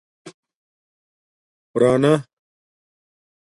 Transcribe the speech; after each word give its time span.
پُرانا 1.73 2.13